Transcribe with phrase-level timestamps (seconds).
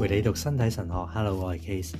[0.00, 1.92] 陪你读身体神学，Hello，我系 Case。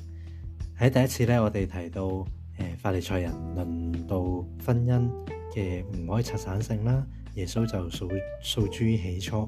[0.78, 2.26] 喺第一次咧，我哋提到
[2.56, 4.22] 诶，法利赛人论到
[4.64, 5.10] 婚姻
[5.54, 7.06] 嘅唔可以拆散性啦。
[7.34, 8.10] 耶稣就数
[8.40, 9.46] 数于起初，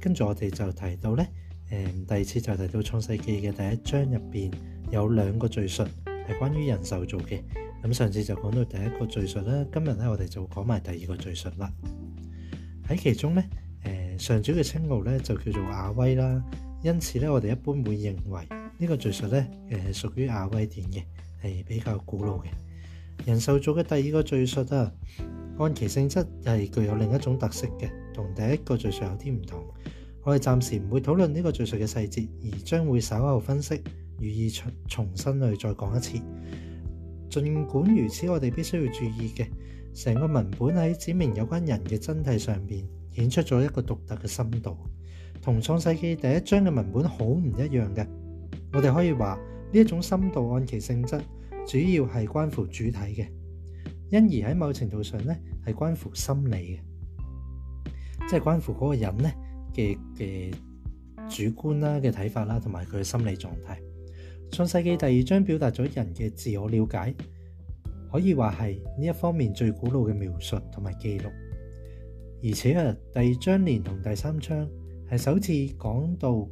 [0.00, 1.28] 跟住我哋就提到咧，
[1.68, 4.50] 诶，第二次就提到创世纪嘅第一章入边
[4.90, 7.42] 有两个叙述系关于人受造嘅。
[7.84, 11.70] 咁上次就讲到第一个叙述啦，今日咧我哋就讲埋第二个叙述啦。
[12.88, 13.44] 喺其中咧，
[13.84, 16.42] 诶，上主嘅称号咧就叫做亚威啦。
[16.82, 19.46] 因此咧，我哋一般會認為呢個敘述咧，
[19.92, 21.04] 誒屬於亞威典嘅，
[21.40, 22.46] 係比較古老嘅。
[23.24, 24.92] 人獸組嘅第二個敘述啊，
[25.58, 29.64] 按其性質係具有另一種特色嘅，同第一個敘述有啲唔同。
[30.24, 33.80] 我哋暫時唔會討論呢個敘述嘅細節，而將會稍後分析，
[34.18, 36.18] 予以重重新去再講一次。
[37.30, 39.46] 儘管如此，我哋必須要注意嘅，
[39.94, 44.76] 成個文本喺指明有關人嘅真體上面，顯出咗一個獨特嘅深度。
[45.42, 48.06] 同《創世記》第一章嘅文本好唔一樣嘅。
[48.72, 49.34] 我哋可以話
[49.72, 51.18] 呢一種深度，按其性質，
[51.66, 53.28] 主要係關乎主體嘅，
[54.12, 55.34] 因而喺某程度上呢，
[55.66, 56.78] 係關乎心理嘅，
[58.30, 59.28] 即係關乎嗰個人呢
[59.74, 60.52] 嘅嘅
[61.28, 63.76] 主觀啦嘅睇法啦，同埋佢嘅心理狀態。
[64.54, 67.12] 《創世記》第二章表達咗人嘅自我了解，
[68.12, 71.26] 可以話係呢一方面最古老嘅描述同埋記錄。
[72.44, 74.64] 而且啊，第二章連同第三章。
[75.12, 76.48] 系首次講到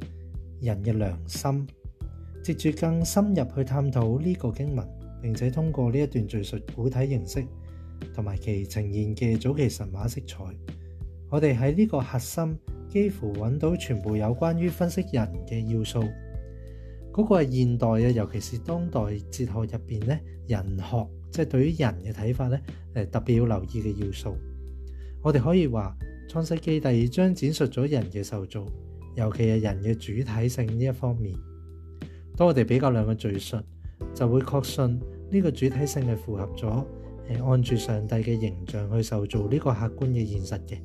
[0.61, 1.67] 人嘅良心，
[2.43, 4.87] 接住更深入去探討呢個經文，
[5.19, 7.43] 並且通過呢一段敘述古體形式，
[8.13, 10.43] 同埋其呈現嘅早期神話色彩，
[11.31, 12.55] 我哋喺呢個核心
[12.91, 15.99] 幾乎揾到全部有關於分析人嘅要素。
[17.11, 18.99] 嗰個係現代啊，尤其是當代
[19.31, 22.61] 哲學入邊咧，人學即係對於人嘅睇法咧，
[22.93, 24.35] 誒特別要留意嘅要素。
[25.23, 25.97] 我哋可以話。
[26.31, 28.65] 创世记第二章展述咗人嘅受造，
[29.17, 31.35] 尤其系人嘅主体性呢一方面。
[32.37, 33.57] 当我哋比较两个叙述，
[34.13, 34.97] 就会确信
[35.29, 36.85] 呢个主体性系符合咗，
[37.27, 40.79] 系按住上帝嘅形象去受造呢个客观嘅现实嘅。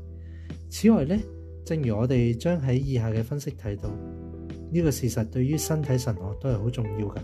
[0.69, 1.17] 此外呢，
[1.65, 7.23] 正如我哋将喺以下嘅分析睇到，呢个事实对于身体神学都系好重要噶。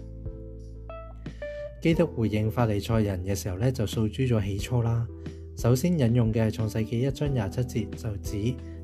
[1.83, 5.05] 基督回应法利赛人嘅时候咧，就诉诸咗起初啦。
[5.63, 8.37] 首先引用嘅创世纪一章廿七节，就指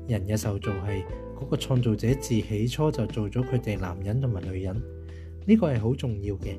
[0.07, 1.03] 人嘅受造系
[1.37, 4.73] 嗰个创造者自起初就做咗佢哋男人同埋女人，
[5.45, 6.57] 呢个系好重要嘅。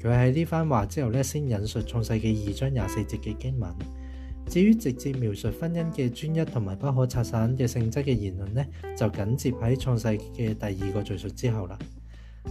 [0.00, 3.68] 佢喺呢番话之后咧，先引述创世纪二章廿四节嘅经文。
[4.46, 8.64] 至于直接描述婚姻嘅专一同埋不可拆散嘅性质嘅言论呢，
[8.96, 11.76] 就紧接喺创世嘅第二个叙述之后啦。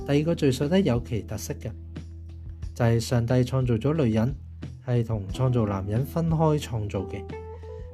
[0.06, 1.72] 第二个叙述咧有其特色嘅，
[2.76, 4.36] 就系上帝创造咗女人。
[4.96, 7.24] 系同创造男人分开创造嘅。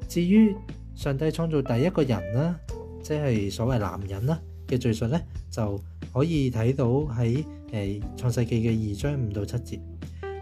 [0.08, 0.56] 至于
[0.96, 2.58] 上帝创造第一个人啦，
[3.02, 5.78] 即系所谓男人啦嘅叙述咧，就
[6.14, 9.80] 可以睇到喺诶创世纪嘅二章五到七节，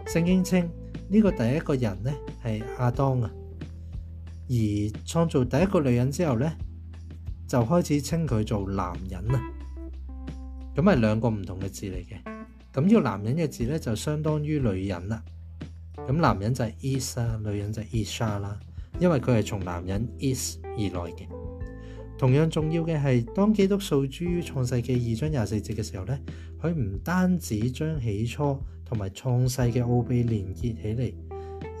[0.06, 0.68] 圣经称
[1.08, 2.14] 呢个第一个人咧
[2.44, 3.30] 系亚当啊。
[4.46, 4.54] 而
[5.06, 6.52] 创造第一个女人之后咧，
[7.48, 9.40] 就开始称佢做男人啊。
[10.76, 12.44] 咁系两个唔同嘅字嚟嘅。
[12.72, 15.20] 咁呢个男人嘅字咧就相当于女人啦。
[16.06, 18.60] 咁男人就係 Is 啊，女人就係 Isa 啦，
[19.00, 21.26] 因為佢係從男人 Is 而來嘅。
[22.18, 26.18] 同樣重要嘅係，當基督受諸於創世記二章廿四節嘅時候咧，
[26.60, 31.12] 佢唔單止將起初同埋創世嘅奧秘連結起嚟，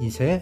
[0.02, 0.40] 而且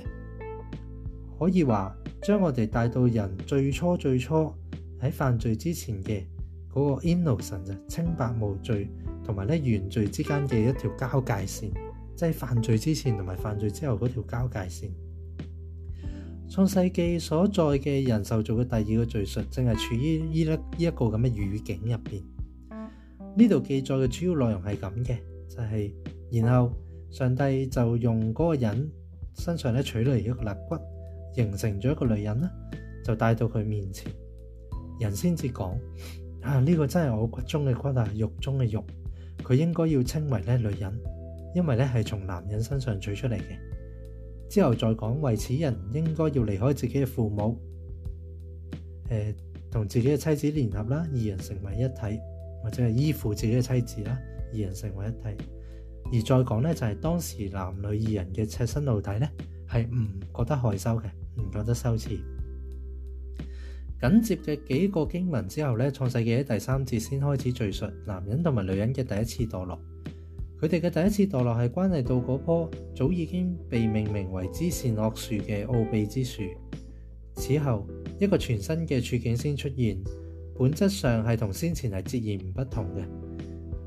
[1.38, 4.52] 可以話將我哋帶到人最初最初
[5.00, 6.22] 喺犯罪之前嘅
[6.72, 8.88] 嗰個 innocent 就清白無罪，
[9.24, 11.72] 同埋咧原罪之間嘅一條交界線。
[12.16, 14.90] 即系犯罪之前同埋犯罪之后嗰条交界线，
[16.52, 22.22] 《创世纪所在嘅人受造嘅第二个叙述，正系处于呢一呢一个咁嘅语境入边。
[23.34, 25.18] 呢度记载嘅主要内容系咁嘅，
[25.48, 25.94] 就系
[26.40, 26.72] 然后
[27.10, 28.90] 上帝就用嗰个人
[29.34, 30.76] 身上咧取嚟一个肋骨，
[31.34, 32.48] 形成咗一个女人呢
[33.02, 34.12] 就带到佢面前，
[35.00, 35.66] 人先至讲：
[36.42, 38.84] 啊呢个真系我骨中嘅骨啊，肉中嘅肉，
[39.42, 40.92] 佢应该要称为咧女人。
[41.54, 43.58] 因为咧系从男人身上取出嚟嘅，
[44.48, 47.58] 之后再讲，为此人应该要离开自己嘅父母，
[49.10, 49.34] 诶，
[49.70, 52.20] 同自己嘅妻子联合啦，二人成为一体，
[52.62, 54.18] 或者系依附自己嘅妻子啦，
[54.52, 55.44] 二人成为一体。
[56.12, 59.30] 而再讲咧就系当时男女二人嘅赤身露体咧，
[59.70, 61.04] 系唔觉得害羞嘅，
[61.36, 62.08] 唔觉得羞耻。
[64.00, 69.78] 紧接嘅几个经文之后咧，创世纪喺第三节先开始叙述男人同埋女人嘅第一次堕落。
[70.62, 76.42] 佢哋嘅第一次堕落系關禮道嗰棵早已經被命名為知善恶树嘅奧秘之樹。
[77.34, 77.84] 此後
[78.20, 79.98] 一個全新嘅處境先出現，
[80.56, 83.02] 本質上係同先前係截然唔不同嘅。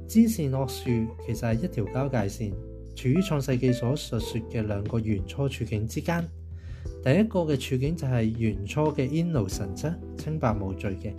[0.05, 0.83] 知善恶树
[1.25, 2.51] 其實係一條交界線，
[2.93, 6.25] 處於創世記所述说嘅兩個原初處境之間。
[7.01, 11.13] 第一個嘅處境就係原初嘅煙奴神質，清白無罪嘅。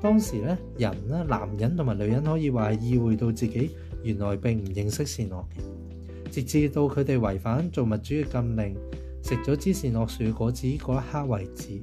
[0.00, 3.70] 當時咧，人咧，男人同埋女人可以話係意會到自己。
[4.02, 8.76] 原來並唔認識善惡嘅，直至到佢哋違反做物主嘅禁令，
[9.22, 11.80] 食咗支善惡樹果子嗰一刻為止。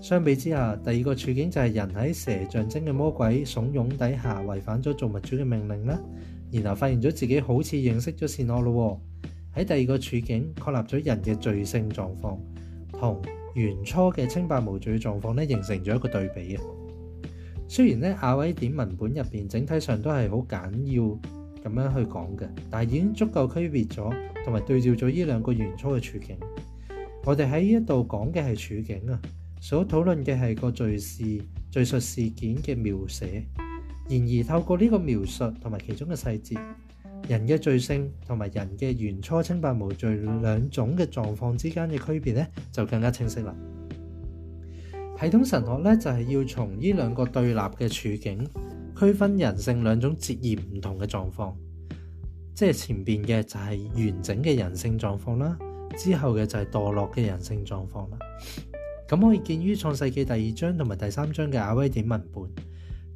[0.00, 5.98] 相比之下，第二個處境就係人喺蛇象徵嘅魔鬼怂恿底下違反咗做物主嘅命令啦，
[6.50, 8.98] 然後發現咗自己好似認識咗善惡咯
[9.56, 9.60] 喎。
[9.60, 12.38] 喺第二個處境，確立咗人嘅罪性狀況，
[12.92, 13.20] 同
[13.54, 16.79] 原初嘅清白無罪狀況咧，形成咗一個對比嘅。
[17.70, 21.02] 雖然咧，亞威點文本入邊整體上都係好簡要
[21.62, 24.12] 咁樣去講嘅，但係已經足夠區別咗
[24.44, 26.36] 同埋對照咗呢兩個原初嘅處境。
[27.24, 29.22] 我哋喺呢一度講嘅係處境啊，
[29.60, 31.22] 所討論嘅係個罪事、
[31.70, 33.44] 罪述事件嘅描寫。
[34.08, 36.60] 然而透過呢個描述同埋其中嘅細節，
[37.28, 43.54] 人嘅罪性同埋人嘅原初清白無罪兩種嘅狀況之間嘅區別咧，就更加清晰啦。
[45.20, 48.42] 系统神学咧就系要从呢两个对立嘅处境
[48.98, 51.54] 区分人性两种截然唔同嘅状况，
[52.54, 55.58] 即系前边嘅就系完整嘅人性状况啦，
[55.98, 58.18] 之后嘅就系堕落嘅人性状况啦。
[59.06, 62.44] 咁可以见于创世纪第二章同埋第三章嘅阿威典文本，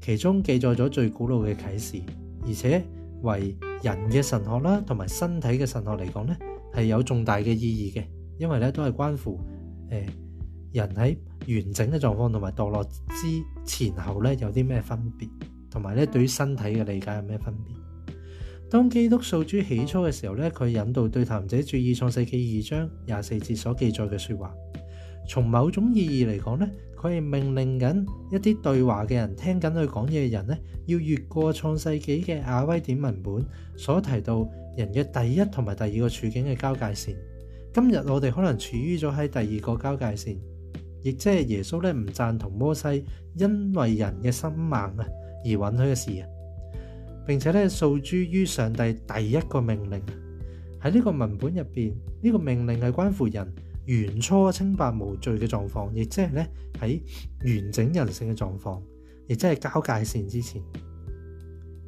[0.02, 2.02] 其中记载咗最古老嘅启示，
[2.46, 2.84] 而且
[3.22, 6.36] 为人嘅神学啦同埋身体嘅神学嚟讲咧
[6.74, 8.04] 系有重大嘅意义嘅，
[8.38, 9.40] 因为咧都系关乎
[9.88, 10.06] 诶。
[10.74, 11.16] 人喺
[11.46, 12.90] 完整嘅狀況同埋墮落之
[13.64, 15.28] 前後咧，有啲咩分別？
[15.70, 18.68] 同埋咧，對於身體嘅理解有咩分別？
[18.68, 24.52] 當基督數主起初嘅時候咧，佢引導對談者注意創世記二章廿四節所記載嘅説話。
[25.28, 37.14] 從某種意義嚟講咧，佢係命令緊一啲對話嘅人，聽緊佢講嘢嘅人咧，要越過創世紀嘅亞威典文本所提到人嘅第一同埋第二個處境嘅交界線。
[37.72, 40.38] 今日我哋可能處於咗喺第二個交界線。
[41.04, 43.04] 亦即系耶稣咧唔赞同摩西
[43.36, 45.06] 因为人嘅心猛啊
[45.44, 46.26] 而允许嘅事啊，
[47.26, 50.00] 并且咧诉诸于上帝第一个命令
[50.82, 53.54] 喺呢个文本入边呢个命令系关乎人
[53.84, 56.46] 原初清白无罪嘅状况，亦即系咧
[56.80, 56.98] 喺
[57.44, 58.82] 完整人性嘅状况，
[59.28, 60.62] 亦即系交界线之前。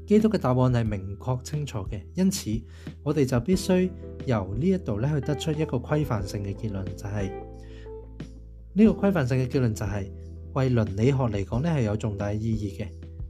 [0.07, 2.51] 基督嘅答案系明确清楚嘅，因此
[3.03, 3.91] 我哋就必须
[4.27, 7.46] 由呢一度咧去得出一个规范性嘅结论，就系。
[8.79, 10.07] 呢個規範性嘅結論就係，
[10.53, 12.87] 為倫理學嚟講咧係有重大意義嘅；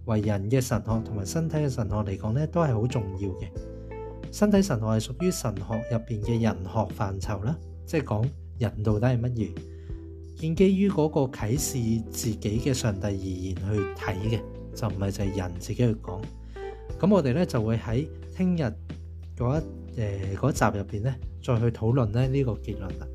[0.07, 3.47] 為人嘅神學同埋身體嘅神學嚟講咧都係好重要嘅。
[4.33, 7.57] 身體神學係屬於神學入边嘅人學範疇啦，
[7.87, 8.29] 即係講
[8.59, 9.59] 人到底係乜嘢，
[10.37, 14.41] 建基於嗰個啟示自己嘅上帝而言去睇嘅，
[14.75, 16.21] 就唔係就係人自己去講。
[16.99, 18.05] 咁我哋咧就會喺
[18.37, 18.63] 聽日
[19.39, 23.07] 嗰一诶、集入边咧再去討論咧呢個結論啦。